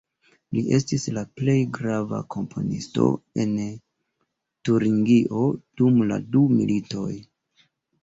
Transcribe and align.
Li 0.57 0.61
estis 0.77 1.03
la 1.17 1.23
plej 1.41 1.55
grava 1.79 2.23
komponisto 2.37 3.11
en 3.45 3.53
Turingio 4.71 5.47
dum 5.79 6.05
la 6.11 6.23
du 6.35 6.47
militoj. 6.59 7.11